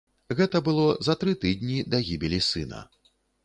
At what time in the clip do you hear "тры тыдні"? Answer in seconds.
1.25-1.77